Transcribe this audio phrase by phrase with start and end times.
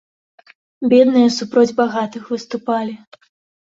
[0.93, 3.01] Бедныя супроць багатых выступалі.